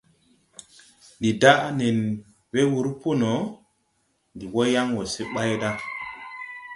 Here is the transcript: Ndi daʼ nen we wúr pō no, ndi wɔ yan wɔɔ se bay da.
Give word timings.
Ndi 1.17 1.29
daʼ 1.41 1.61
nen 1.79 1.97
we 2.51 2.61
wúr 2.71 2.87
pō 3.01 3.09
no, 3.21 3.31
ndi 4.33 4.45
wɔ 4.53 4.61
yan 4.73 4.87
wɔɔ 4.95 5.05
se 5.13 5.23
bay 5.33 5.51
da. 5.61 5.69